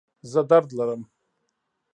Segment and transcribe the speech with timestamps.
[0.31, 1.01] زه درد لرم